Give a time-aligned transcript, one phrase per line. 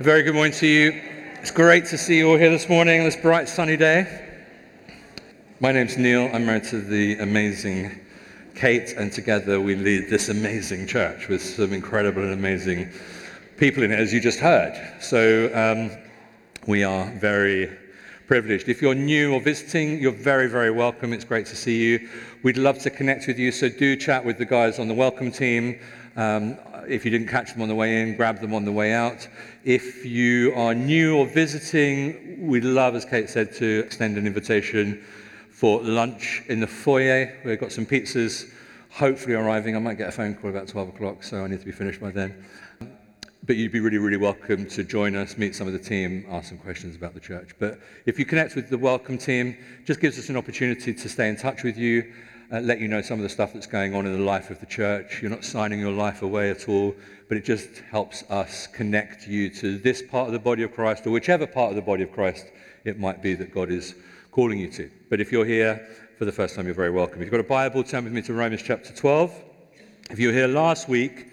[0.00, 0.98] Very good morning to you.
[1.42, 4.06] It's great to see you all here this morning on this bright sunny day.
[5.60, 6.30] My name's Neil.
[6.32, 8.00] I'm married to the amazing
[8.54, 12.90] Kate, and together we lead this amazing church with some incredible and amazing
[13.58, 14.72] people in it, as you just heard.
[15.02, 15.90] So um,
[16.66, 17.70] we are very
[18.26, 18.70] privileged.
[18.70, 21.12] If you're new or visiting, you're very, very welcome.
[21.12, 22.08] It's great to see you.
[22.42, 25.30] We'd love to connect with you, so do chat with the guys on the welcome
[25.30, 25.78] team.
[26.16, 28.72] Um, Uh, if you didn't catch them on the way in, grab them on the
[28.72, 29.28] way out.
[29.64, 35.04] If you are new or visiting, we'd love, as Kate said, to extend an invitation
[35.50, 37.38] for lunch in the foyer.
[37.44, 38.50] We've got some pizzas
[38.90, 39.76] hopefully arriving.
[39.76, 42.00] I might get a phone call about 12 o'clock, so I need to be finished
[42.00, 42.46] by then
[43.46, 46.50] but you'd be really, really welcome to join us, meet some of the team, ask
[46.50, 47.50] some questions about the church.
[47.58, 49.56] But if you connect with the welcome team,
[49.86, 52.12] just gives us an opportunity to stay in touch with you,
[52.52, 54.58] uh, let you know some of the stuff that's going on in the life of
[54.58, 55.20] the church.
[55.22, 56.94] You're not signing your life away at all,
[57.28, 61.06] but it just helps us connect you to this part of the body of Christ
[61.06, 62.46] or whichever part of the body of Christ
[62.84, 63.94] it might be that God is
[64.32, 64.90] calling you to.
[65.08, 65.86] But if you're here
[66.18, 67.18] for the first time, you're very welcome.
[67.20, 69.32] If you've got a Bible, turn with me to Romans chapter 12.
[70.10, 71.28] If you were here last week,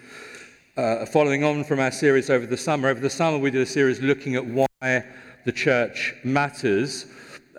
[0.76, 2.88] uh, following on from our series over the summer.
[2.88, 5.04] Over the summer, we did a series looking at why
[5.44, 7.06] the church matters.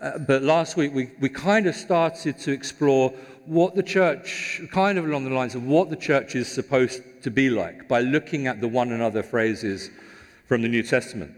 [0.02, 3.14] Uh, but last week, we, we kind of started to explore
[3.50, 7.32] what the church, kind of along the lines of what the church is supposed to
[7.32, 9.90] be like by looking at the one another phrases
[10.46, 11.36] from the New Testament.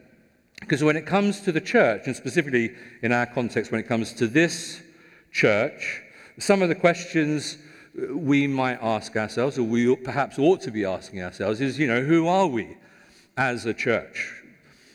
[0.59, 4.11] Because when it comes to the church, and specifically in our context, when it comes
[4.13, 4.81] to this
[5.31, 6.01] church,
[6.37, 7.57] some of the questions
[8.13, 12.01] we might ask ourselves, or we perhaps ought to be asking ourselves, is, you know,
[12.01, 12.75] who are we
[13.37, 14.43] as a church?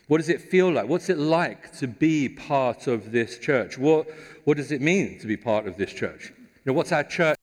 [0.08, 0.86] What does it feel like?
[0.86, 3.78] What's it like to be part of this church?
[3.78, 4.06] What,
[4.44, 6.34] what does it mean to be part of this church?
[6.66, 7.38] Know, what's our church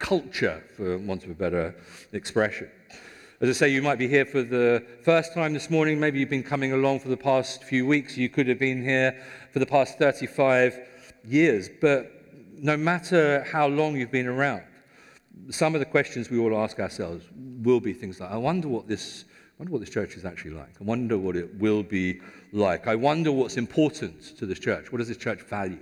[0.00, 1.72] culture, for want of a better
[2.10, 2.68] expression?
[3.40, 6.00] As I say, you might be here for the first time this morning.
[6.00, 8.16] Maybe you've been coming along for the past few weeks.
[8.16, 9.22] You could have been here
[9.52, 10.80] for the past 35
[11.24, 11.70] years.
[11.80, 12.10] But
[12.58, 14.64] no matter how long you've been around,
[15.48, 17.24] some of the questions we all ask ourselves
[17.62, 20.54] will be things like, I wonder what this, I wonder what this church is actually
[20.54, 20.74] like.
[20.80, 22.88] I wonder what it will be like.
[22.88, 24.90] I wonder what's important to this church.
[24.90, 25.78] What does this church value?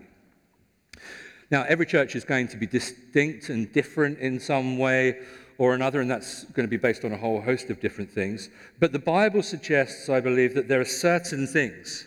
[1.51, 5.21] Now, every church is going to be distinct and different in some way
[5.59, 8.49] or another, and that's going to be based on a whole host of different things.
[8.81, 12.07] But the Bible suggests, I believe, that there are certain things,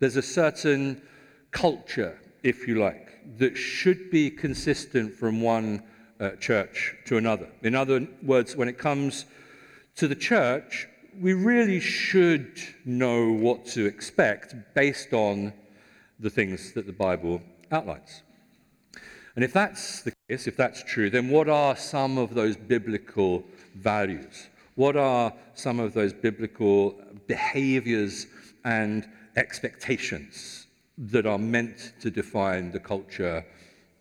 [0.00, 1.02] there's a certain
[1.52, 5.82] culture, if you like, that should be consistent from one
[6.18, 7.48] uh, church to another.
[7.62, 9.26] In other words, when it comes
[9.96, 10.88] to the church,
[11.20, 15.52] we really should know what to expect based on
[16.18, 17.40] the things that the Bible
[17.70, 18.22] outlines.
[19.36, 23.44] And if that's the case, if that's true, then what are some of those biblical
[23.76, 24.48] values?
[24.76, 26.94] What are some of those biblical
[27.26, 28.26] behaviors
[28.64, 30.66] and expectations
[30.96, 33.44] that are meant to define the culture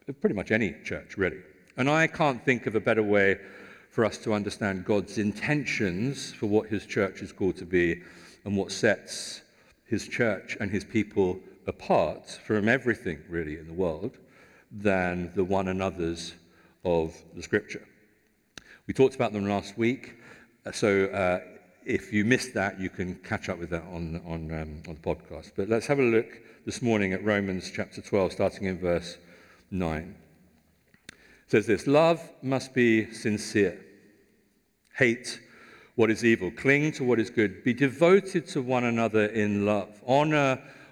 [0.07, 1.41] of pretty much any church, really?
[1.75, 3.37] And I can't think of a better way
[3.89, 8.01] for us to understand God's intentions for what his church is called to be
[8.45, 9.41] and what sets
[9.85, 14.17] his church and his people apart from everything really in the world
[14.71, 16.33] than the one another's
[16.83, 17.85] of the scripture.
[18.87, 20.15] We talked about them last week,
[20.65, 21.39] uh, so uh,
[21.85, 25.15] if you missed that, you can catch up with that on, on, um, on the
[25.15, 25.51] podcast.
[25.55, 26.27] But let's have a look
[26.65, 29.17] this morning at Romans chapter 12, starting in verse
[29.71, 30.15] 9
[31.09, 31.15] It
[31.47, 33.79] says this Love must be sincere.
[34.95, 35.39] Hate
[35.95, 36.51] what is evil.
[36.51, 37.63] Cling to what is good.
[37.63, 40.01] Be devoted to one another in love.
[40.05, 40.61] Honor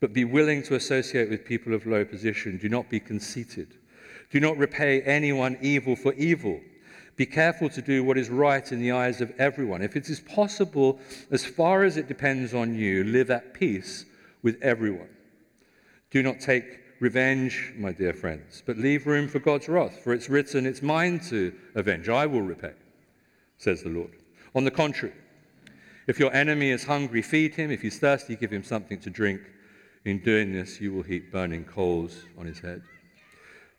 [0.00, 2.58] but be willing to associate with people of low position.
[2.58, 3.68] Do not be conceited.
[4.30, 6.60] Do not repay anyone evil for evil.
[7.16, 9.80] Be careful to do what is right in the eyes of everyone.
[9.80, 11.00] If it is possible,
[11.30, 14.04] as far as it depends on you, live at peace
[14.42, 15.08] with everyone.
[16.10, 20.28] Do not take revenge, my dear friends, but leave room for God's wrath, for it's
[20.28, 22.72] written, It's mine to avenge, I will repay,
[23.56, 24.12] says the Lord.
[24.54, 25.14] On the contrary,
[26.06, 27.70] if your enemy is hungry, feed him.
[27.70, 29.40] If he's thirsty, give him something to drink.
[30.06, 32.80] In doing this, you will heap burning coals on his head.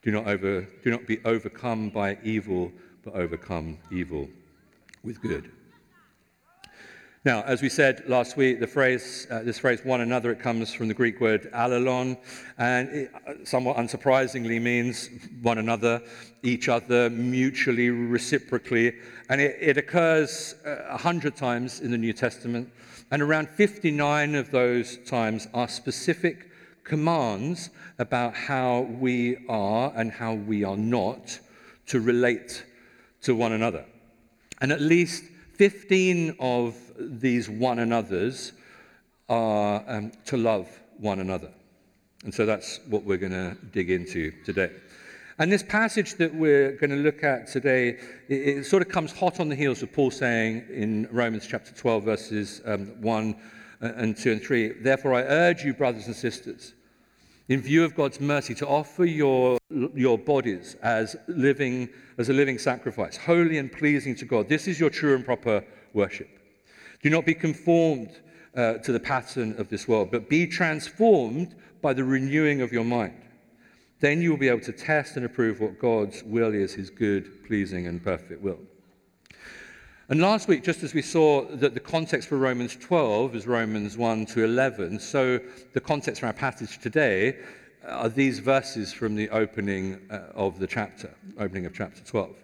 [0.03, 2.69] Do not, over, do not be overcome by evil,
[3.05, 4.27] but overcome evil
[5.05, 5.49] with good.
[7.23, 10.73] Now, as we said last week, the phrase, uh, this phrase one another, it comes
[10.73, 12.17] from the Greek word allelon,
[12.57, 15.09] and it uh, somewhat unsurprisingly means
[15.41, 16.01] one another,
[16.43, 18.97] each other, mutually, reciprocally.
[19.29, 22.69] And it, it occurs uh, a hundred times in the New Testament,
[23.11, 26.49] and around 59 of those times are specific
[26.83, 27.69] commands
[27.99, 31.39] about how we are and how we are not
[31.87, 32.65] to relate
[33.21, 33.85] to one another.
[34.61, 35.23] And at least
[35.55, 38.53] 15 of these one another's
[39.29, 40.67] are um, to love
[40.97, 41.51] one another.
[42.23, 44.71] And so that's what we're going to dig into today.
[45.39, 47.89] And this passage that we're going to look at today,
[48.27, 51.71] it, it, sort of comes hot on the heels of Paul saying in Romans chapter
[51.75, 53.35] 12, verses um, 1
[53.81, 56.73] and 2 and 3, Therefore I urge you, brothers and sisters,
[57.49, 62.57] in view of God's mercy, to offer your, your bodies as, living, as a living
[62.57, 64.49] sacrifice, holy and pleasing to God.
[64.49, 65.63] This is your true and proper
[65.93, 66.29] worship.
[67.03, 68.21] Do not be conformed
[68.55, 72.83] uh, to the pattern of this world, but be transformed by the renewing of your
[72.83, 73.26] mind.
[73.99, 77.45] Then you will be able to test and approve what God's will is, his good,
[77.45, 78.59] pleasing, and perfect will.
[80.09, 83.97] And last week, just as we saw that the context for Romans 12 is Romans
[83.97, 85.39] 1 to 11, so
[85.73, 87.39] the context for our passage today
[87.85, 92.35] are these verses from the opening uh, of the chapter, opening of chapter 12.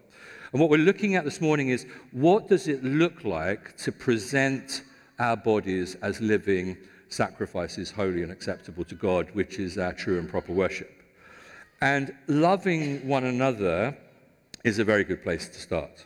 [0.52, 4.84] And what we're looking at this morning is what does it look like to present
[5.20, 6.78] our bodies as living
[7.10, 11.03] sacrifices, holy and acceptable to God, which is our true and proper worship.
[11.82, 13.98] And loving one another
[14.64, 16.06] is a very good place to start.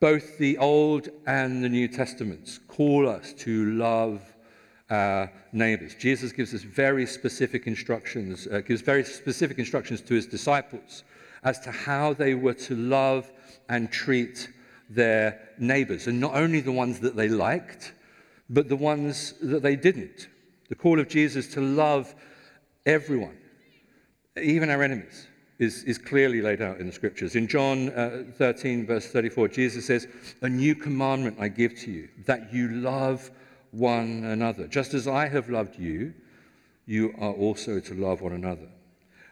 [0.00, 4.22] Both the Old and the New Testaments call us to love
[4.90, 5.94] our neighbors.
[5.94, 11.04] Jesus gives us very specific instructions, uh, gives very specific instructions to his disciples
[11.42, 13.30] as to how they were to love
[13.68, 14.48] and treat
[14.88, 17.92] their neighbors, and not only the ones that they liked,
[18.48, 20.28] but the ones that they didn't.
[20.68, 22.14] The call of Jesus to love
[22.86, 23.36] everyone,
[24.42, 25.26] even our enemies
[25.58, 27.34] is, is clearly laid out in the scriptures.
[27.34, 30.06] In John uh, 13, verse 34, Jesus says,
[30.42, 33.30] A new commandment I give to you, that you love
[33.70, 34.66] one another.
[34.66, 36.14] Just as I have loved you,
[36.86, 38.68] you are also to love one another.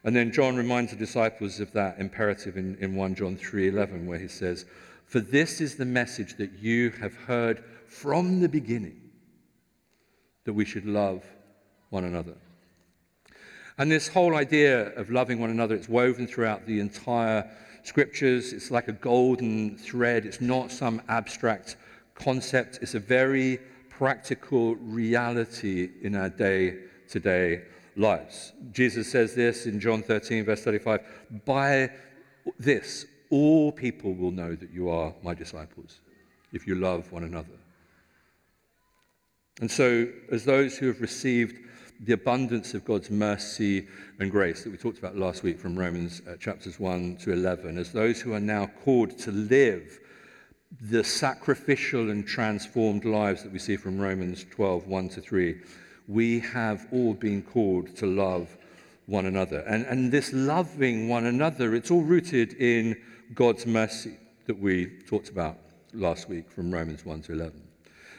[0.04, 4.18] And then John reminds the disciples of that imperative in, in 1 John 3:11, where
[4.18, 4.66] he says,
[5.04, 9.00] For this is the message that you have heard from the beginning,
[10.44, 11.24] that we should love
[11.90, 12.36] one another.
[13.78, 17.50] And this whole idea of loving one another, it's woven throughout the entire
[17.82, 18.52] scriptures.
[18.52, 20.24] It's like a golden thread.
[20.24, 21.76] It's not some abstract
[22.14, 22.78] concept.
[22.80, 23.58] It's a very
[23.90, 26.78] practical reality in our day
[27.10, 27.62] to day
[27.96, 28.52] lives.
[28.72, 31.00] Jesus says this in John 13, verse 35
[31.44, 31.90] By
[32.58, 36.00] this, all people will know that you are my disciples,
[36.52, 37.58] if you love one another.
[39.60, 41.65] And so, as those who have received
[42.00, 43.86] the abundance of God's mercy
[44.18, 47.78] and grace that we talked about last week from Romans uh, chapters 1 to 11,
[47.78, 49.98] as those who are now called to live
[50.80, 55.60] the sacrificial and transformed lives that we see from Romans 12 1 to 3,
[56.08, 58.56] we have all been called to love
[59.06, 59.60] one another.
[59.60, 63.00] And, and this loving one another, it's all rooted in
[63.34, 65.58] God's mercy that we talked about
[65.94, 67.62] last week from Romans 1 to 11.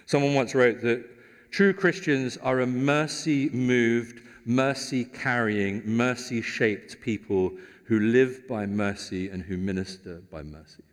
[0.06, 1.06] Someone once wrote that
[1.52, 7.54] True Christians are a mercy moved, mercy carrying, mercy shaped people
[7.86, 10.84] who live by mercy and who minister by mercy.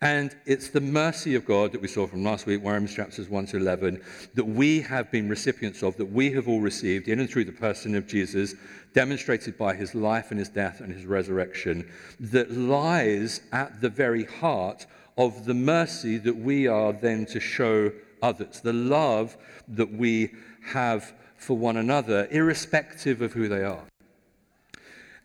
[0.00, 3.46] And it's the mercy of God that we saw from last week, Romans chapters 1
[3.46, 4.02] to 11,
[4.34, 7.52] that we have been recipients of, that we have all received in and through the
[7.52, 8.54] person of Jesus,
[8.92, 11.90] demonstrated by his life and his death and his resurrection,
[12.20, 14.84] that lies at the very heart
[15.16, 17.90] of the mercy that we are then to show
[18.24, 19.36] others, the love
[19.68, 20.32] that we
[20.66, 23.84] have for one another, irrespective of who they are.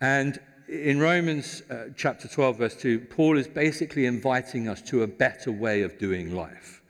[0.01, 5.07] And in Romans uh, chapter 12, verse 2, Paul is basically inviting us to a
[5.07, 6.81] better way of doing life.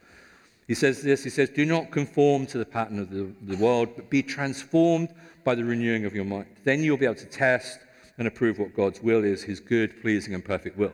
[0.68, 3.90] He says this He says, Do not conform to the pattern of the, the world,
[3.96, 5.10] but be transformed
[5.44, 6.48] by the renewing of your mind.
[6.64, 7.80] Then you'll be able to test
[8.18, 10.94] and approve what God's will is, his good, pleasing, and perfect will.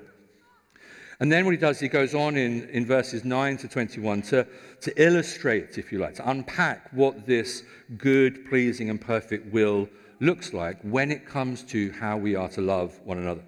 [1.19, 4.48] And then what he does, he goes on in, in verses 9 to 21 to,
[4.81, 7.63] to illustrate, if you like, to unpack what this
[7.98, 9.88] good, pleasing, and perfect will
[10.19, 13.43] looks like when it comes to how we are to love one another.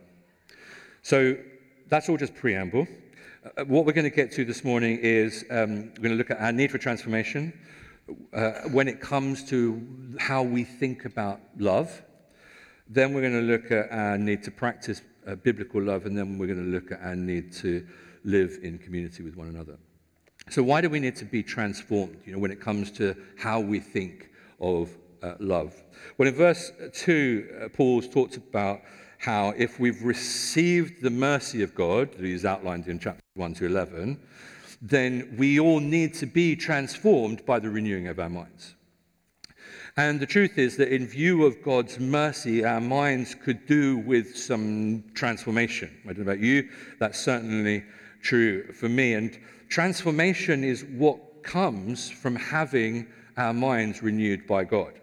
[1.01, 1.37] So
[1.89, 2.87] that's all just preamble.
[3.45, 6.31] Uh, what we're going to get to this morning is um, we're going to look
[6.31, 7.53] at our need for transformation
[8.33, 9.85] uh, when it comes to
[10.19, 12.01] how we think about love.
[12.89, 16.37] Then we're going to look at our need to practice uh, biblical love, and then
[16.37, 17.85] we're going to look at our need to
[18.23, 19.77] live in community with one another.
[20.49, 23.59] So, why do we need to be transformed you know, when it comes to how
[23.59, 24.29] we think
[24.61, 24.89] of
[25.21, 25.75] uh, love?
[26.17, 28.81] Well, in verse 2, uh, Paul talks about
[29.17, 33.65] how if we've received the mercy of God, that he's outlined in chapter 1 to
[33.65, 34.19] 11,
[34.81, 38.75] then we all need to be transformed by the renewing of our minds.
[39.97, 44.37] And the truth is that in view of God's mercy, our minds could do with
[44.37, 45.89] some transformation.
[46.05, 47.83] I don't know about you, that's certainly
[48.21, 49.15] true for me.
[49.15, 49.35] And
[49.69, 54.93] transformation is what comes from having our minds renewed by God.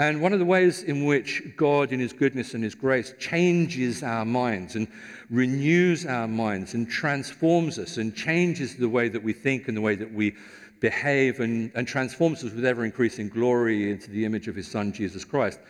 [0.00, 4.02] And one of the ways in which God, in His goodness and His grace, changes
[4.02, 4.88] our minds and
[5.30, 9.80] renews our minds and transforms us and changes the way that we think and the
[9.80, 10.34] way that we
[10.80, 14.92] behave and, and transforms us with ever increasing glory into the image of his Son,
[14.92, 15.60] Jesus Christ,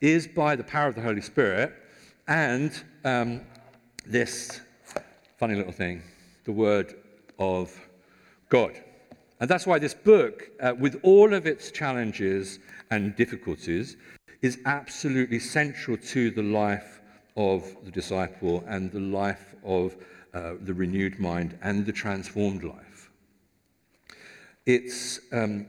[0.00, 1.72] is by the power of the Holy Spirit
[2.28, 2.72] and
[3.04, 3.40] um,
[4.06, 4.60] this
[5.36, 6.02] funny little thing,
[6.44, 6.94] the Word
[7.38, 7.78] of
[8.48, 8.72] God.
[9.40, 13.96] And that's why this book, uh, with all of its challenges and difficulties,
[14.42, 17.00] is absolutely central to the life
[17.36, 19.96] of the disciple and the life of
[20.32, 22.93] uh, the renewed mind and the transformed life.
[24.66, 25.66] It's, um,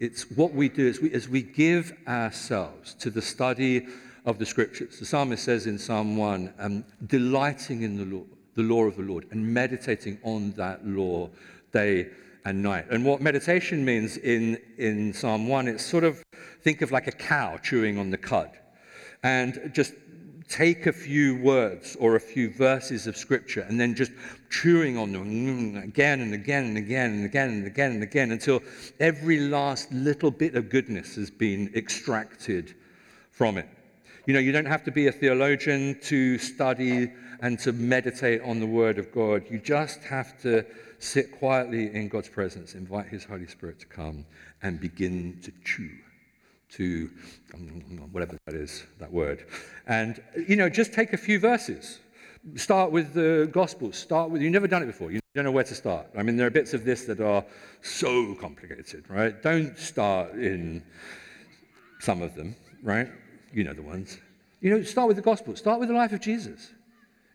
[0.00, 3.86] it's what we do is we, as we give ourselves to the study
[4.24, 4.98] of the scriptures.
[4.98, 8.24] The psalmist says in Psalm 1, um, delighting in the law,
[8.54, 11.30] the law of the Lord and meditating on that law
[11.72, 12.08] day
[12.44, 12.86] and night.
[12.90, 16.22] And what meditation means in, in Psalm 1, it's sort of
[16.62, 18.50] think of like a cow chewing on the cud.
[19.22, 19.94] And just
[20.48, 24.12] take a few words or a few verses of scripture and then just
[24.50, 28.62] chewing on them again and again and again and again and again and again until
[28.98, 32.74] every last little bit of goodness has been extracted
[33.30, 33.68] from it.
[34.26, 38.58] You know, you don't have to be a theologian to study and to meditate on
[38.58, 39.44] the Word of God.
[39.50, 40.64] You just have to
[40.98, 44.26] sit quietly in God's presence, invite His Holy Spirit to come
[44.62, 45.90] and begin to chew
[46.70, 47.10] to
[47.54, 49.46] um, whatever that is, that word.
[49.86, 52.00] And, you know, just take a few verses.
[52.56, 53.96] Start with the Gospels.
[53.96, 55.10] Start with, you've never done it before.
[55.10, 56.06] You don't know where to start.
[56.16, 57.44] I mean, there are bits of this that are
[57.82, 59.42] so complicated, right?
[59.42, 60.82] Don't start in
[62.00, 63.08] some of them, right?
[63.52, 64.18] You know the ones.
[64.60, 65.56] You know, start with the Gospel.
[65.56, 66.72] Start with the life of Jesus.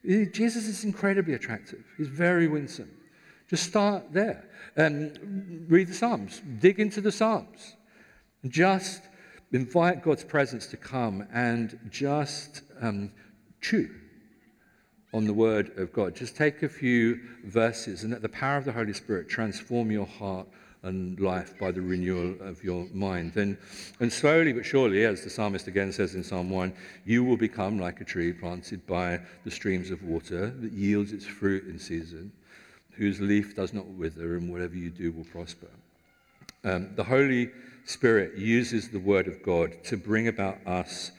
[0.05, 1.83] Jesus is incredibly attractive.
[1.97, 2.91] He's very winsome.
[3.49, 4.45] Just start there.
[4.75, 6.41] and read the Psalms.
[6.59, 7.75] Dig into the Psalms.
[8.47, 9.01] Just
[9.53, 13.11] invite God's presence to come and just um,
[13.61, 13.89] chew
[15.13, 16.15] on the Word of God.
[16.15, 20.07] Just take a few verses and let the power of the Holy Spirit transform your
[20.07, 20.47] heart
[20.81, 23.37] and life by the renewal of your mind.
[23.37, 23.57] And,
[23.99, 26.73] and slowly but surely, as the psalmist again says in Psalm 1,
[27.05, 31.25] you will become like a tree planted by the streams of water that yields its
[31.25, 32.33] fruit in season,
[32.91, 35.69] whose leaf does not wither, and whatever you do will prosper.
[36.65, 37.51] Um, the Holy
[37.85, 41.11] Spirit uses the Word of God to bring about us,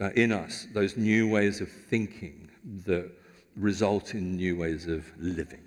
[0.00, 2.50] uh, in us, those new ways of thinking
[2.86, 3.10] that
[3.56, 5.60] result in new ways of living.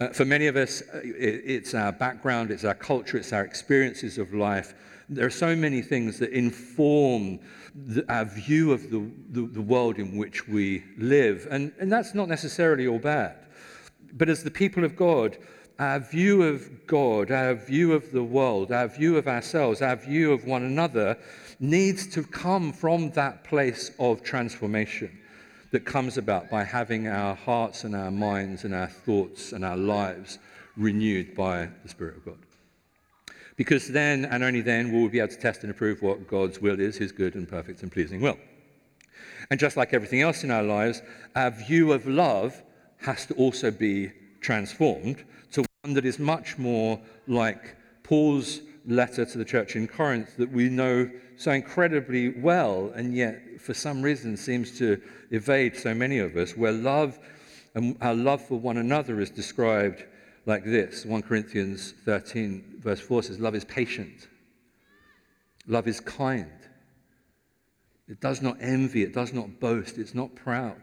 [0.00, 3.44] Uh, for many of us, uh, it, it's our background, it's our culture, it's our
[3.44, 4.74] experiences of life.
[5.08, 7.38] There are so many things that inform
[7.74, 11.46] the, our view of the, the, the world in which we live.
[11.50, 13.36] And, and that's not necessarily all bad.
[14.14, 15.38] But as the people of God,
[15.82, 20.32] our view of God, our view of the world, our view of ourselves, our view
[20.32, 21.18] of one another
[21.58, 25.10] needs to come from that place of transformation
[25.72, 29.76] that comes about by having our hearts and our minds and our thoughts and our
[29.76, 30.38] lives
[30.76, 32.38] renewed by the Spirit of God.
[33.56, 36.60] Because then and only then will we be able to test and approve what God's
[36.60, 38.38] will is, his good and perfect and pleasing will.
[39.50, 41.02] And just like everything else in our lives,
[41.34, 42.62] our view of love
[42.98, 45.24] has to also be transformed
[45.84, 47.74] one that is much more like
[48.04, 53.60] Paul's letter to the church in Corinth that we know so incredibly well, and yet
[53.60, 55.00] for some reason seems to
[55.32, 57.18] evade so many of us, where love
[57.74, 60.04] and our love for one another is described
[60.46, 64.28] like this 1 Corinthians 13, verse 4 says, Love is patient,
[65.66, 66.52] love is kind.
[68.06, 70.80] It does not envy, it does not boast, it's not proud.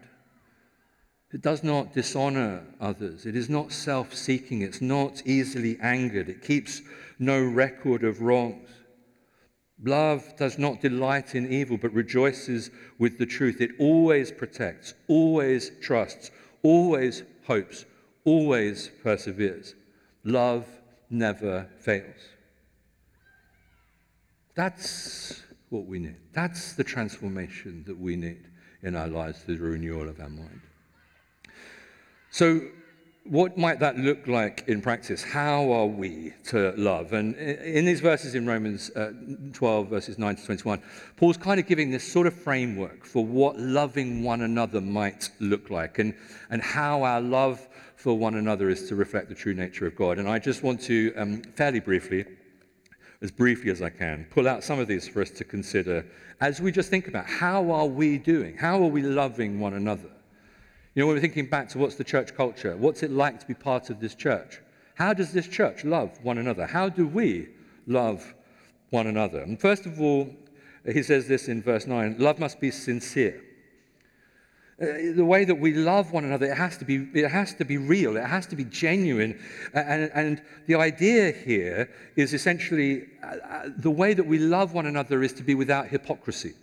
[1.32, 3.24] It does not dishonor others.
[3.24, 4.62] It is not self seeking.
[4.62, 6.28] It's not easily angered.
[6.28, 6.82] It keeps
[7.18, 8.68] no record of wrongs.
[9.82, 13.60] Love does not delight in evil, but rejoices with the truth.
[13.60, 16.30] It always protects, always trusts,
[16.62, 17.86] always hopes,
[18.24, 19.74] always perseveres.
[20.24, 20.66] Love
[21.08, 22.20] never fails.
[24.54, 26.16] That's what we need.
[26.32, 28.48] That's the transformation that we need
[28.82, 30.60] in our lives through the renewal of our mind.
[32.32, 32.60] So,
[33.24, 35.22] what might that look like in practice?
[35.22, 37.12] How are we to love?
[37.12, 39.12] And in these verses in Romans uh,
[39.52, 40.80] 12, verses 9 to 21,
[41.16, 45.70] Paul's kind of giving this sort of framework for what loving one another might look
[45.70, 46.14] like and,
[46.50, 50.18] and how our love for one another is to reflect the true nature of God.
[50.18, 52.24] And I just want to, um, fairly briefly,
[53.22, 56.06] as briefly as I can, pull out some of these for us to consider
[56.40, 58.56] as we just think about how are we doing?
[58.56, 60.10] How are we loving one another?
[60.94, 63.46] You know, when we're thinking back to what's the church culture, what's it like to
[63.46, 64.60] be part of this church?
[64.96, 66.66] How does this church love one another?
[66.66, 67.48] How do we
[67.86, 68.34] love
[68.90, 69.40] one another?
[69.40, 70.28] And first of all,
[70.84, 73.40] he says this in verse 9 love must be sincere.
[74.82, 77.64] Uh, the way that we love one another, it has to be, it has to
[77.64, 79.38] be real, it has to be genuine.
[79.74, 84.86] And, and the idea here is essentially uh, uh, the way that we love one
[84.86, 86.54] another is to be without hypocrisy.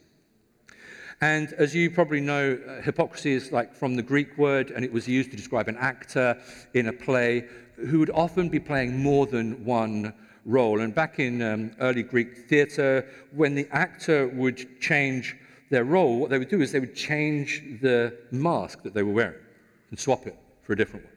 [1.21, 4.93] And as you probably know, uh, hypocrisy is like from the Greek word, and it
[4.93, 6.39] was used to describe an actor
[6.75, 7.45] in a play
[7.75, 10.13] who would often be playing more than one
[10.45, 10.79] role.
[10.81, 15.35] And back in um, early Greek theatre, when the actor would change
[15.71, 19.13] their role, what they would do is they would change the mask that they were
[19.13, 19.41] wearing
[19.89, 21.13] and swap it for a different one.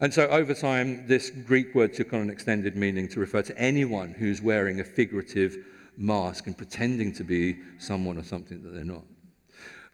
[0.00, 3.58] And so over time, this Greek word took on an extended meaning to refer to
[3.58, 5.56] anyone who's wearing a figurative
[5.98, 9.04] mask and pretending to be someone or something that they're not.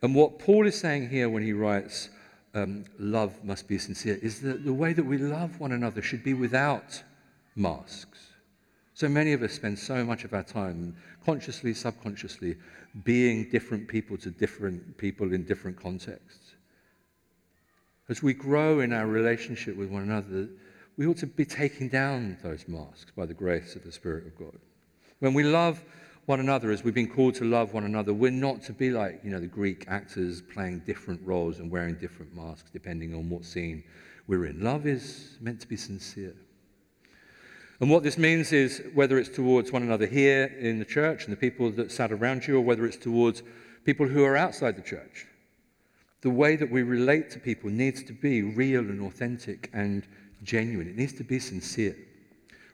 [0.02, 2.10] And what Paul is saying here when he writes,
[2.54, 6.22] um, love must be sincere, is that the way that we love one another should
[6.22, 7.02] be without
[7.56, 8.28] masks.
[8.92, 12.56] So many of us spend so much of our time, consciously, subconsciously,
[13.02, 16.54] being different people to different people in different contexts.
[18.08, 20.48] As we grow in our relationship with one another,
[20.96, 24.38] we ought to be taking down those masks by the grace of the Spirit of
[24.38, 24.58] God.
[25.20, 25.82] When we love
[26.26, 29.20] one another as we've been called to love one another, we're not to be like,
[29.22, 33.44] you know, the Greek actors playing different roles and wearing different masks depending on what
[33.44, 33.84] scene
[34.26, 34.62] we're in.
[34.62, 36.34] Love is meant to be sincere.
[37.80, 41.32] And what this means is whether it's towards one another here in the church and
[41.32, 43.42] the people that sat around you, or whether it's towards
[43.84, 45.26] people who are outside the church,
[46.22, 50.06] the way that we relate to people needs to be real and authentic and
[50.42, 50.88] genuine.
[50.88, 51.96] It needs to be sincere,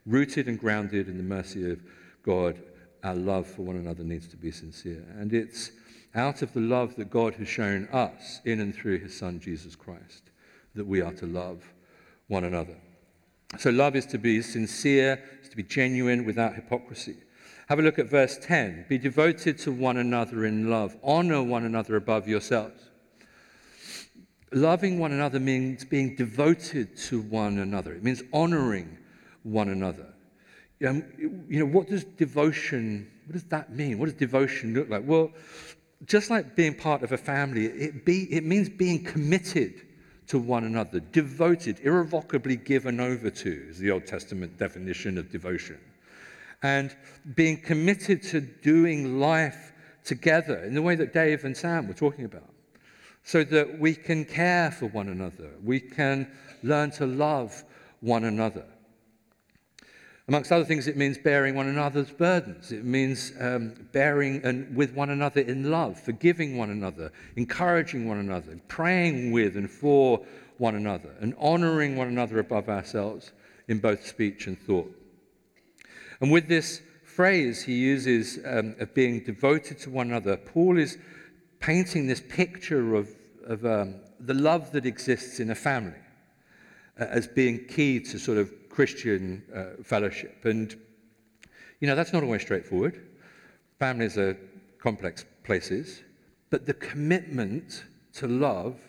[0.07, 1.81] rooted and grounded in the mercy of
[2.23, 2.61] God,
[3.03, 5.05] our love for one another needs to be sincere.
[5.19, 5.71] And it's
[6.15, 9.77] out of the love that God has shown us in and through his Son, Jesus
[9.77, 10.31] Christ,
[10.75, 11.63] that we are to love
[12.29, 12.77] one another.
[13.59, 17.17] So, love is to be sincere, is to be genuine without hypocrisy.
[17.69, 18.87] Have a look at verse 10.
[18.89, 22.91] Be devoted to one another in love, honor one another above yourselves.
[24.53, 28.99] Loving one another means being devoted to one another, it means honoring
[29.45, 30.13] one another.
[30.87, 31.05] Um,
[31.49, 33.99] you know, what does devotion, what does that mean?
[33.99, 35.03] What does devotion look like?
[35.05, 35.31] Well,
[36.07, 39.83] just like being part of a family, it, be, it means being committed
[40.29, 45.79] to one another, devoted, irrevocably given over to, is the Old Testament definition of devotion.
[46.63, 46.97] And
[47.35, 49.73] being committed to doing life
[50.05, 52.49] together in the way that Dave and Sam were talking about,
[53.23, 56.31] so that we can care for one another, we can
[56.63, 57.65] learn to love
[58.01, 58.65] one another.
[60.31, 62.71] Amongst other things, it means bearing one another's burdens.
[62.71, 68.19] It means um, bearing and with one another in love, forgiving one another, encouraging one
[68.19, 70.25] another, praying with and for
[70.59, 73.33] one another, and honoring one another above ourselves
[73.67, 74.97] in both speech and thought.
[76.21, 80.97] And with this phrase he uses um, of being devoted to one another, Paul is
[81.59, 83.09] painting this picture of,
[83.45, 85.99] of um, the love that exists in a family
[87.01, 88.49] uh, as being key to sort of
[88.81, 90.43] Christian uh, fellowship.
[90.47, 90.75] And,
[91.81, 92.99] you know, that's not always straightforward.
[93.79, 94.39] Families are
[94.79, 96.01] complex places,
[96.49, 98.81] but the commitment to love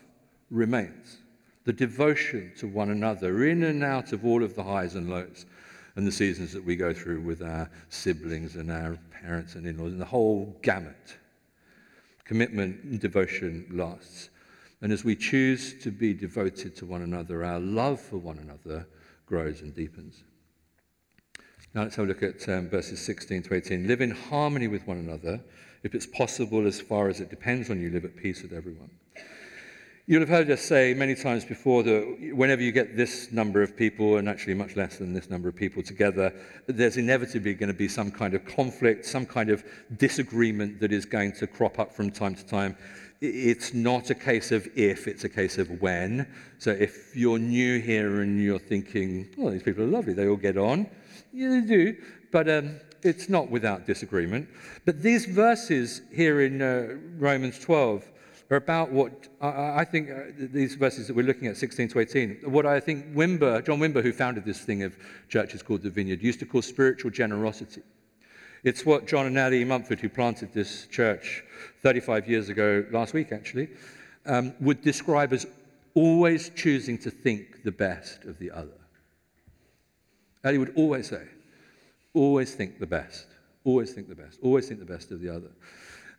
[0.50, 1.18] remains.
[1.66, 5.44] The devotion to one another, in and out of all of the highs and lows
[5.96, 9.76] and the seasons that we go through with our siblings and our parents and in
[9.76, 11.18] laws, and the whole gamut.
[12.24, 14.30] Commitment and devotion lasts.
[14.80, 18.86] And as we choose to be devoted to one another, our love for one another
[19.32, 20.24] grows and deepens.
[21.72, 23.88] Now let's have a look at um, verses 16 to 18.
[23.88, 25.40] Live in harmony with one another.
[25.82, 28.90] If it's possible, as far as it depends on you, live at peace with everyone.
[30.06, 33.76] You'll have heard us say many times before that whenever you get this number of
[33.76, 36.34] people, and actually much less than this number of people together,
[36.66, 39.64] there's inevitably going to be some kind of conflict, some kind of
[39.96, 42.76] disagreement that is going to crop up from time to time
[43.22, 46.26] it's not a case of if, it's a case of when.
[46.58, 50.36] So if you're new here and you're thinking, oh, these people are lovely, they all
[50.36, 50.88] get on,
[51.32, 51.96] yeah, they do,
[52.32, 54.48] but um, it's not without disagreement.
[54.84, 58.10] But these verses here in uh, Romans 12
[58.52, 62.00] are about what I, I think uh, these verses that we're looking at, 16 to
[62.00, 64.96] 18, what I think Wimber, John Wimber, who founded this thing of
[65.28, 67.82] churches called the Vineyard, used to call spiritual generosity.
[68.62, 71.42] It's what John and Ellie Mumford, who planted this church
[71.82, 73.68] 35 years ago, last week actually,
[74.26, 75.46] um, would describe as
[75.94, 78.68] always choosing to think the best of the other.
[80.44, 81.24] Ellie would always say,
[82.14, 83.26] always think the best,
[83.64, 85.50] always think the best, always think the best of the other.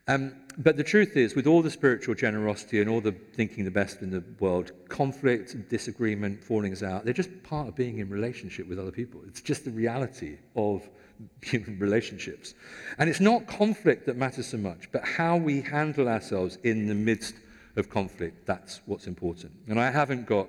[0.06, 3.70] Um, but the truth is, with all the spiritual generosity and all the thinking the
[3.70, 8.68] best in the world, conflict, disagreement, fallings out, they're just part of being in relationship
[8.68, 9.22] with other people.
[9.26, 10.88] It's just the reality of
[11.42, 12.54] human relationships.
[12.98, 16.94] And it's not conflict that matters so much, but how we handle ourselves in the
[16.94, 17.34] midst
[17.76, 18.46] of conflict.
[18.46, 19.52] That's what's important.
[19.68, 20.48] And I haven't got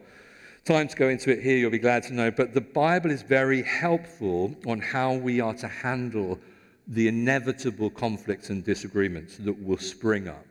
[0.66, 3.22] time to go into it here, you'll be glad to know, but the Bible is
[3.22, 6.40] very helpful on how we are to handle
[6.88, 10.46] the inevitable conflicts and disagreements that will spring up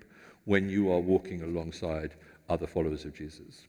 [0.44, 2.14] when you are walking alongside
[2.48, 3.66] other followers of Jesus.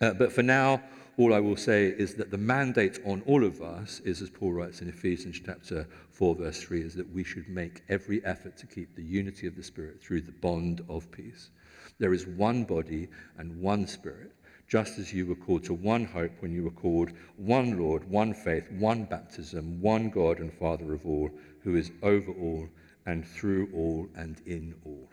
[0.00, 0.82] Uh, but for now,
[1.18, 4.52] all I will say is that the mandate on all of us is, as Paul
[4.52, 8.66] writes in Ephesians chapter 4, verse 3, is that we should make every effort to
[8.66, 11.50] keep the unity of the Spirit through the bond of peace.
[11.98, 14.32] There is one body and one Spirit,
[14.66, 18.32] just as you were called to one hope when you were called one Lord, one
[18.32, 21.30] faith, one baptism, one God and Father of all,
[21.62, 22.68] who is over all
[23.06, 25.08] and through all and in all.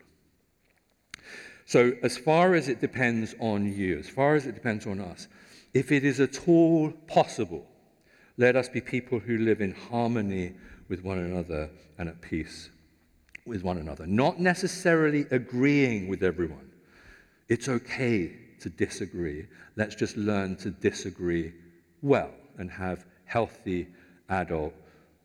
[1.66, 5.28] So, as far as it depends on you, as far as it depends on us,
[5.74, 7.68] if it is at all possible,
[8.38, 10.54] let us be people who live in harmony
[10.88, 12.70] with one another and at peace
[13.46, 16.70] with one another, not necessarily agreeing with everyone.
[17.50, 19.48] It's okay to disagree.
[19.76, 21.54] Let's just learn to disagree
[22.02, 23.88] well and have healthy
[24.30, 24.74] adult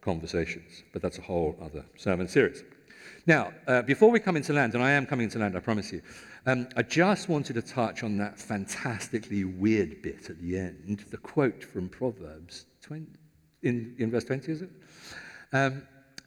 [0.03, 0.83] conversations.
[0.93, 2.63] But that's a whole other sermon series.
[3.27, 5.93] Now, uh, before we come into land, and I am coming into land, I promise
[5.93, 6.03] you,
[6.45, 11.17] um, I just wanted to touch on that fantastically weird bit at the end, the
[11.17, 13.07] quote from Proverbs 20,
[13.63, 14.71] in, in verse 20, is it?
[15.53, 15.83] Um,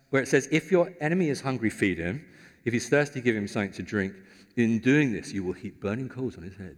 [0.10, 2.26] where it says, If your enemy is hungry, feed him.
[2.64, 4.14] If he's thirsty, give him something to drink.
[4.56, 6.78] In doing this, you will heap burning coals on his head.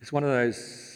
[0.00, 0.93] It's one of those,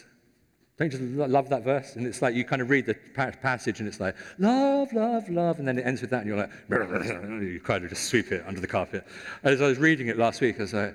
[0.79, 1.97] don't you just love that verse?
[1.97, 5.59] And it's like you kind of read the passage and it's like, love, love, love.
[5.59, 6.51] And then it ends with that and you're like,
[7.43, 9.05] you kind of just sweep it under the carpet.
[9.43, 10.95] As I was reading it last week, I was like,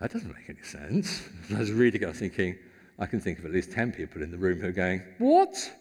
[0.00, 1.28] that doesn't make any sense.
[1.48, 2.56] And I was reading it, I was thinking,
[3.00, 5.72] I can think of at least 10 people in the room who are going, what?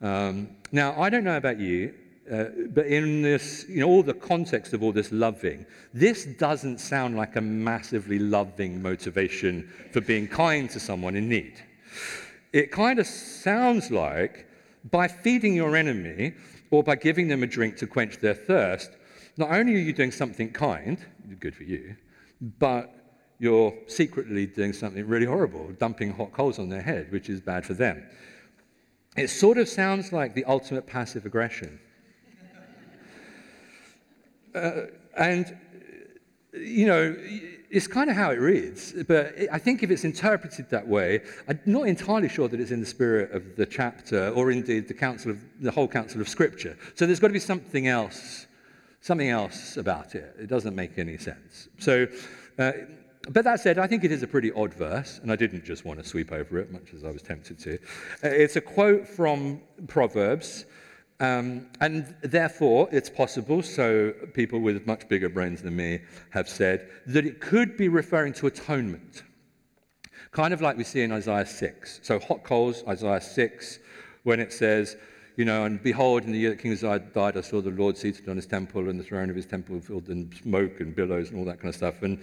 [0.00, 1.92] Um, now, I don't know about you,
[2.32, 6.78] uh, but in this, you know, all the context of all this loving, this doesn't
[6.78, 11.60] sound like a massively loving motivation for being kind to someone in need.
[12.52, 14.46] It kind of sounds like
[14.90, 16.34] by feeding your enemy
[16.70, 18.90] or by giving them a drink to quench their thirst,
[19.36, 20.98] not only are you doing something kind,
[21.40, 21.96] good for you,
[22.58, 22.94] but
[23.38, 27.64] you're secretly doing something really horrible, dumping hot coals on their head, which is bad
[27.64, 28.04] for them.
[29.16, 31.78] It sort of sounds like the ultimate passive aggression.
[34.54, 34.82] Uh,
[35.16, 35.56] and,
[36.52, 37.16] you know,
[37.72, 41.58] it's kind of how it reads, but I think if it's interpreted that way, I'm
[41.64, 45.30] not entirely sure that it's in the spirit of the chapter or indeed the counsel
[45.30, 46.76] of the whole counsel of Scripture.
[46.94, 48.46] So there's got to be something else,
[49.00, 50.36] something else about it.
[50.38, 51.68] It doesn't make any sense.
[51.78, 52.06] So,
[52.58, 52.72] uh,
[53.30, 55.86] but that said, I think it is a pretty odd verse, and I didn't just
[55.86, 57.74] want to sweep over it, much as I was tempted to.
[58.22, 60.66] Uh, it's a quote from Proverbs.
[61.22, 66.90] Um, and therefore, it's possible, so people with much bigger brains than me have said,
[67.06, 69.22] that it could be referring to atonement.
[70.32, 72.00] Kind of like we see in Isaiah 6.
[72.02, 73.78] So, hot coals, Isaiah 6,
[74.24, 74.96] when it says,
[75.36, 77.96] you know, and behold, in the year that King Uzziah died, I saw the Lord
[77.96, 81.30] seated on his temple, and the throne of his temple filled in smoke and billows
[81.30, 82.02] and all that kind of stuff.
[82.02, 82.18] And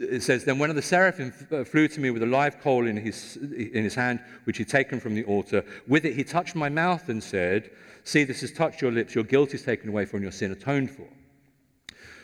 [0.00, 2.86] it says, Then one of the seraphim uh, flew to me with a live coal
[2.86, 5.64] in his, in his hand, which he'd taken from the altar.
[5.86, 7.70] With it, he touched my mouth and said,
[8.04, 9.14] See, this has touched your lips.
[9.14, 11.06] Your guilt is taken away from your sin atoned for.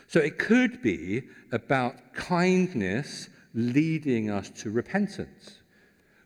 [0.07, 5.59] So it could be about kindness leading us to repentance,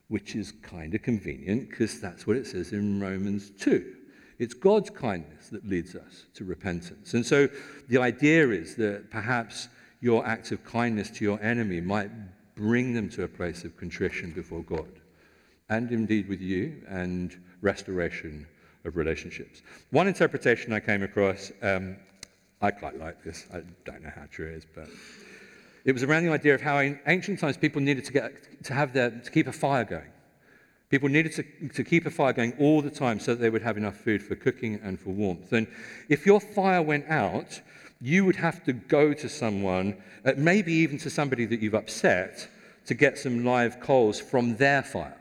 [0.08, 3.96] which is kind of convenient because that's what it says in Romans 2.
[4.40, 7.14] It's God's kindness that leads us to repentance.
[7.14, 7.48] And so
[7.90, 9.68] the idea is that perhaps
[10.02, 12.10] your act of kindness to your enemy might
[12.56, 14.90] bring them to a place of contrition before God,
[15.70, 18.46] and indeed with you, and restoration
[18.84, 19.62] of relationships.
[19.92, 21.96] One interpretation I came across, um,
[22.62, 24.88] I quite like this, I don't know how true it is, but
[25.86, 28.74] it was around the idea of how in ancient times people needed to, get, to,
[28.74, 30.12] have their, to keep a fire going.
[30.90, 33.62] People needed to, to keep a fire going all the time so that they would
[33.62, 35.54] have enough food for cooking and for warmth.
[35.54, 35.68] And
[36.10, 37.62] if your fire went out,
[38.02, 42.48] you would have to go to someone, uh, maybe even to somebody that you've upset,
[42.88, 45.18] to get some live coals from their fire.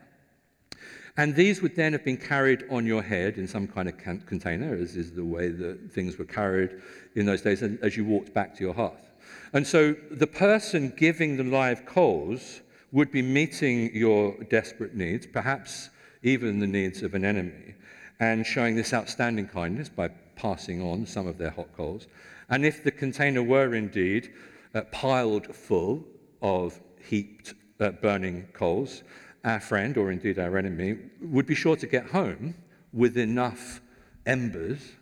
[1.16, 4.20] And these would then have been carried on your head in some kind of can-
[4.20, 6.80] container, as is the way that things were carried
[7.14, 9.10] in those days, as you walked back to your hearth.
[9.52, 12.62] And so the person giving the live coals
[12.92, 15.90] would be meeting your desperate needs, perhaps
[16.22, 17.74] even the needs of an enemy,
[18.18, 22.06] and showing this outstanding kindness by passing on some of their hot coals.
[22.50, 24.32] And if the container were indeed
[24.74, 26.04] uh, piled full
[26.42, 29.02] of heaped uh, burning coals,
[29.44, 32.54] our friend, or indeed our enemy, would be sure to get home
[32.92, 33.80] with enough
[34.26, 34.92] embers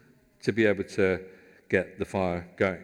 [0.42, 1.20] to be able to
[1.68, 2.82] get the fire going.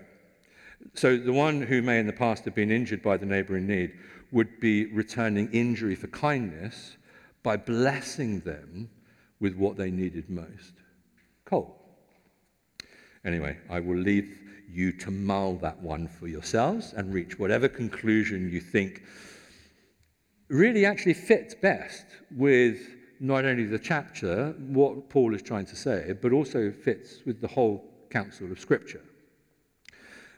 [0.94, 3.66] So the one who may in the past have been injured by the neighbor in
[3.66, 3.92] need
[4.32, 6.96] would be returning injury for kindness
[7.42, 8.90] by blessing them
[9.40, 10.72] with what they needed most
[11.44, 11.78] coal.
[13.24, 14.40] Anyway, I will leave
[14.74, 19.02] you to mull that one for yourselves and reach whatever conclusion you think
[20.48, 22.04] really actually fits best
[22.36, 22.78] with
[23.20, 27.48] not only the chapter, what Paul is trying to say, but also fits with the
[27.48, 29.00] whole counsel of Scripture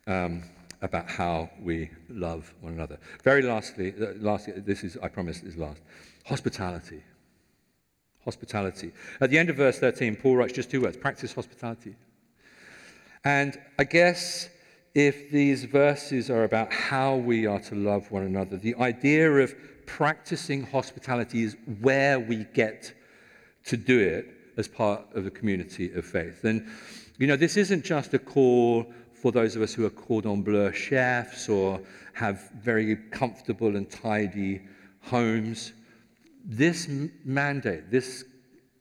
[0.07, 0.43] um,
[0.83, 2.99] about how we love one another.
[3.25, 5.83] Very lastly, uh, lastly, this is, I promise, is last.
[6.27, 7.03] Hospitality.
[8.25, 8.93] Hospitality.
[9.21, 11.97] At the end of verse 13, Paul writes just two words practice hospitality.
[13.25, 14.49] And I guess
[14.95, 19.55] if these verses are about how we are to love one another, the idea of
[19.87, 22.93] practicing hospitality is where we get
[23.65, 24.27] to do it
[24.57, 26.45] as part of the community of faith.
[26.45, 26.67] And,
[27.19, 30.73] you know, this isn't just a call for those of us who are cordon bleu
[30.73, 31.81] chefs or
[32.15, 34.63] have very comfortable and tidy
[35.03, 35.73] homes.
[36.45, 36.89] This
[37.25, 38.25] mandate, this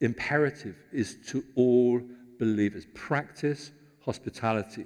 [0.01, 2.01] imperative is to all
[2.39, 2.85] believers.
[2.93, 3.71] Practice
[4.05, 4.85] hospitality.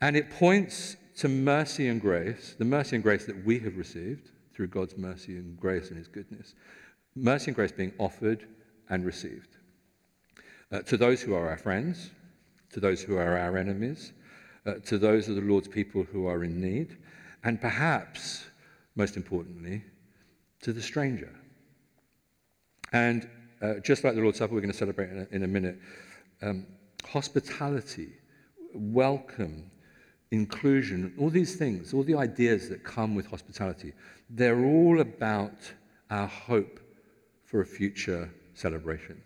[0.00, 4.30] And it points to mercy and grace, the mercy and grace that we have received
[4.54, 6.54] through God's mercy and grace and His goodness.
[7.14, 8.46] Mercy and grace being offered
[8.88, 9.56] and received.
[10.70, 12.10] Uh, to those who are our friends,
[12.72, 14.12] to those who are our enemies,
[14.66, 16.96] uh, to those of the Lord's people who are in need,
[17.44, 18.44] and perhaps,
[18.96, 19.82] most importantly,
[20.62, 21.32] to the stranger.
[22.92, 23.28] And
[23.60, 25.78] uh, just like the Lord's Supper, we're going to celebrate in a, in a minute,
[26.40, 26.66] um,
[27.04, 28.12] hospitality,
[28.74, 29.70] welcome,
[30.30, 33.92] inclusion, all these things, all the ideas that come with hospitality,
[34.30, 35.72] they're all about
[36.10, 36.80] our hope
[37.44, 39.20] for a future celebration.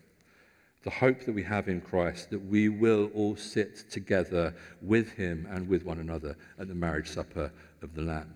[0.82, 5.46] The hope that we have in Christ that we will all sit together with Him
[5.50, 7.50] and with one another at the marriage supper
[7.82, 8.34] of the Lamb.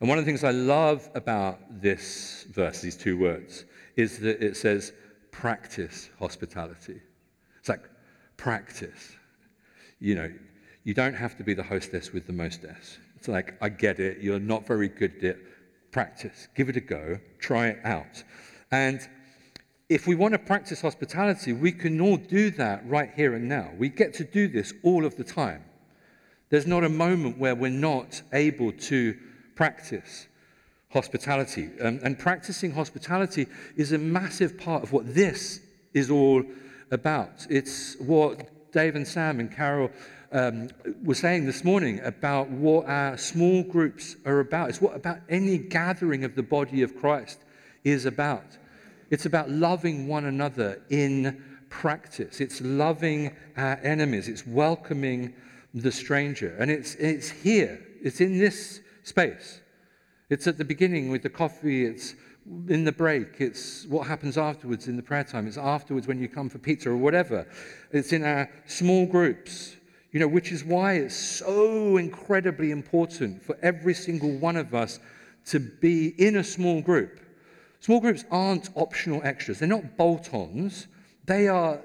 [0.00, 4.42] And one of the things I love about this verse, these two words, is that
[4.42, 4.92] it says,
[5.30, 7.00] practice hospitality.
[7.60, 7.88] It's like,
[8.36, 9.16] practice.
[10.02, 10.32] You know,
[10.82, 12.98] you don't have to be the hostess with the mostess.
[13.16, 15.38] It's like, I get it, you're not very good at it.
[15.92, 18.24] Practice, give it a go, try it out.
[18.72, 19.00] And
[19.88, 23.70] if we want to practice hospitality, we can all do that right here and now.
[23.78, 25.62] We get to do this all of the time.
[26.50, 29.16] There's not a moment where we're not able to
[29.54, 30.26] practice
[30.90, 31.70] hospitality.
[31.80, 35.60] Um, and practicing hospitality is a massive part of what this
[35.94, 36.42] is all
[36.90, 37.46] about.
[37.48, 39.90] It's what Dave and Sam and Carol
[40.32, 40.68] um,
[41.04, 44.70] were saying this morning about what our small groups are about.
[44.70, 47.38] It's what about any gathering of the body of Christ
[47.84, 48.56] is about.
[49.10, 52.40] It's about loving one another in practice.
[52.40, 54.26] It's loving our enemies.
[54.26, 55.34] It's welcoming
[55.74, 56.56] the stranger.
[56.58, 59.60] And it's, it's here, it's in this space.
[60.30, 62.14] It's at the beginning with the coffee, it's
[62.68, 66.28] in the break, it's what happens afterwards in the prayer time, it's afterwards when you
[66.28, 67.46] come for pizza or whatever.
[67.92, 69.76] It's in our small groups,
[70.10, 74.98] you know, which is why it's so incredibly important for every single one of us
[75.46, 77.20] to be in a small group.
[77.80, 80.88] Small groups aren't optional extras, they're not bolt ons,
[81.24, 81.80] they are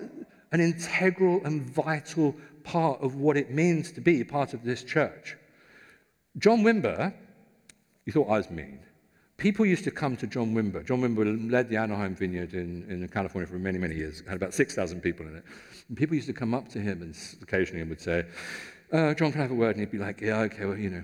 [0.51, 5.37] an integral and vital part of what it means to be part of this church.
[6.37, 7.13] John Wimber,
[8.05, 8.79] you thought I was mean.
[9.37, 10.83] People used to come to John Wimber.
[10.83, 14.51] John Wimber led the Anaheim Vineyard in, in California for many, many years, had about
[14.51, 15.43] 6,000 people in it.
[15.89, 18.25] And people used to come up to him and occasionally and would say,
[18.91, 19.75] uh, John, can I have a word?
[19.75, 21.03] And he'd be like, yeah, okay, well, you know.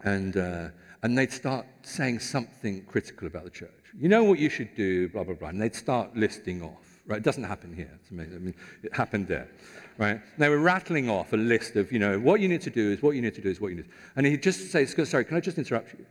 [0.00, 0.68] And, uh,
[1.04, 3.70] and they'd start saying something critical about the church.
[3.96, 5.50] You know what you should do, blah, blah, blah.
[5.50, 7.18] And they'd start listing off, right?
[7.18, 7.90] It doesn't happen here.
[8.00, 8.34] It's amazing.
[8.34, 9.48] I mean, it happened there,
[9.96, 10.20] right?
[10.38, 13.00] They were rattling off a list of, you know, what you need to do is
[13.00, 13.88] what you need to do is what you need.
[14.16, 16.04] And he'd just say, sorry, can I just interrupt you?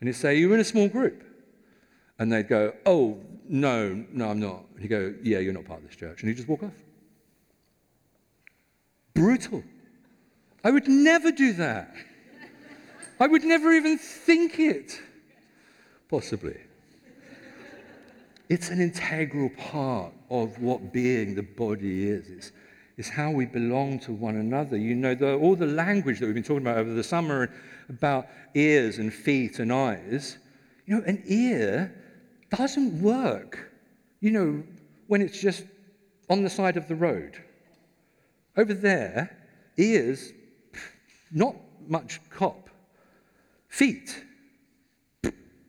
[0.00, 1.24] And he'd say, you're in a small group.
[2.18, 4.64] And they'd go, oh, no, no, I'm not.
[4.72, 6.22] And he'd go, yeah, you're not part of this church.
[6.22, 6.72] And he'd just walk off
[9.20, 9.62] brutal.
[10.64, 11.94] I would never do that.
[13.18, 15.00] I would never even think it.
[16.08, 16.58] Possibly.
[18.48, 22.28] It's an integral part of what being the body is.
[22.30, 22.52] It's,
[23.00, 24.76] it's how we belong to one another.
[24.76, 27.50] You know, the, all the language that we've been talking about over the summer
[27.88, 30.36] about ears and feet and eyes,
[30.84, 31.94] you know, an ear
[32.50, 33.72] doesn't work,
[34.20, 34.62] you know,
[35.06, 35.64] when it's just
[36.28, 37.42] on the side of the road.
[38.58, 39.34] Over there,
[39.78, 40.34] ears,
[41.32, 41.56] not
[41.88, 42.68] much cop.
[43.68, 44.22] Feet,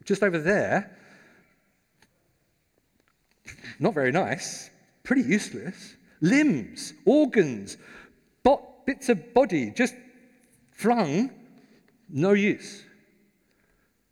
[0.04, 0.98] just over there,
[3.80, 4.70] not very nice,
[5.04, 5.96] pretty useless.
[6.22, 7.78] Limbs, organs,
[8.86, 9.96] bits of body just
[10.72, 11.32] flung,
[12.10, 12.84] no use.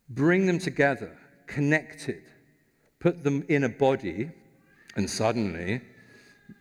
[0.09, 1.17] Bring them together,
[1.47, 2.23] connected,
[2.99, 4.31] put them in a body,
[4.95, 5.81] and suddenly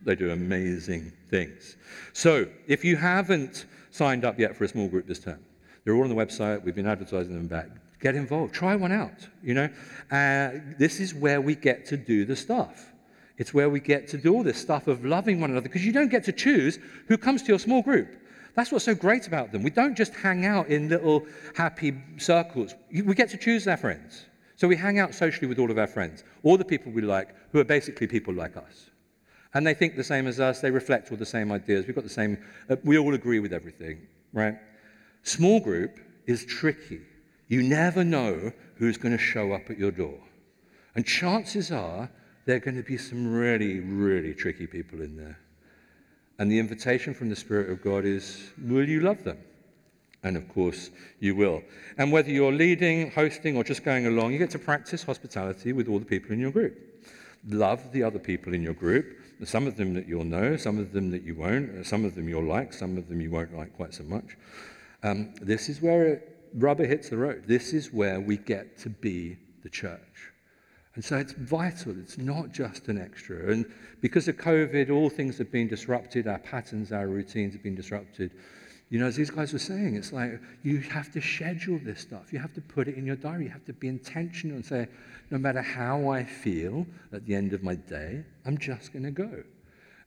[0.03, 1.77] they do amazing things.
[2.13, 5.39] So, if you haven't signed up yet for a small group this term,
[5.83, 6.63] they're all on the website.
[6.63, 7.69] We've been advertising them back.
[7.99, 8.53] Get involved.
[8.53, 9.27] Try one out.
[9.41, 9.69] You know,
[10.11, 12.88] uh, this is where we get to do the stuff.
[13.39, 15.93] It's where we get to do all this stuff of loving one another because you
[15.93, 18.15] don't get to choose who comes to your small group.
[18.53, 19.63] That's what's so great about them.
[19.63, 21.25] We don't just hang out in little
[21.55, 22.75] happy circles.
[22.91, 24.25] We get to choose our friends.
[24.57, 27.33] So we hang out socially with all of our friends, all the people we like,
[27.53, 28.89] who are basically people like us.
[29.53, 31.87] And they think the same as us, they reflect all the same ideas.
[31.87, 32.37] We've got the same,
[32.69, 34.55] uh, we all agree with everything, right?
[35.23, 36.99] Small group is tricky.
[37.47, 40.19] You never know who's going to show up at your door.
[40.93, 42.09] And chances are
[42.45, 45.37] there are going to be some really, really tricky people in there.
[46.39, 49.37] And the invitation from the Spirit of God is will you love them?
[50.23, 51.61] And of course, you will.
[51.97, 55.87] And whether you're leading, hosting, or just going along, you get to practice hospitality with
[55.87, 56.77] all the people in your group.
[57.47, 59.17] Love the other people in your group.
[59.45, 62.27] Some of them that you'll know, some of them that you won't, some of them
[62.27, 64.35] you'll like, some of them you won't like quite so much.
[65.03, 66.21] Um, this is where
[66.53, 67.43] rubber hits the road.
[67.47, 70.28] This is where we get to be the church.
[70.99, 71.97] And so it's vital.
[71.97, 73.53] It's not just an extra.
[73.53, 73.65] And
[74.01, 76.27] because of COVID, all things have been disrupted.
[76.27, 78.31] Our patterns, our routines have been disrupted.
[78.89, 82.33] You know, as these guys were saying, it's like you have to schedule this stuff.
[82.33, 83.45] You have to put it in your diary.
[83.45, 84.89] You have to be intentional and say,
[85.31, 89.11] no matter how I feel at the end of my day, I'm just going to
[89.11, 89.41] go.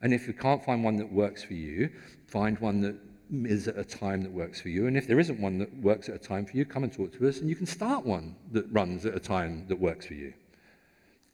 [0.03, 1.89] And if you can't find one that works for you,
[2.27, 2.97] find one that
[3.51, 4.89] is at a time that works for you.
[4.89, 7.17] And if there isn't one that works at a time for you, come and talk
[7.17, 10.13] to us, and you can start one that runs at a time that works for
[10.13, 10.35] you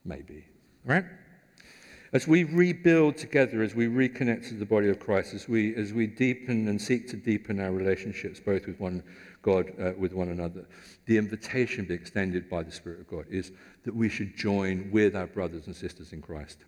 [0.08, 0.44] maybe.
[0.84, 1.04] Right?
[2.12, 5.92] As we rebuild together, as we reconnect to the body of Christ, as we, as
[5.92, 9.02] we deepen and seek to deepen our relationships, both with one
[9.42, 10.66] God, uh, with one another,
[11.04, 13.52] the invitation being extended by the Spirit of God is
[13.84, 16.64] that we should join with our brothers and sisters in Christ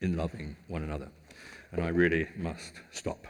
[0.00, 1.10] in loving one another.
[1.72, 3.26] And I really must stop.